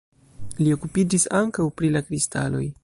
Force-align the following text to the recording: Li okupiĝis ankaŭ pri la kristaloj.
Li 0.61 0.71
okupiĝis 0.77 1.27
ankaŭ 1.43 1.69
pri 1.81 1.95
la 1.97 2.07
kristaloj. 2.09 2.69